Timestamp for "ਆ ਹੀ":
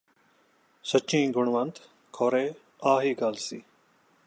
2.83-3.13